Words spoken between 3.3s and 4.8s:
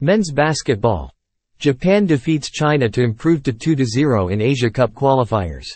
to 2-0 in Asia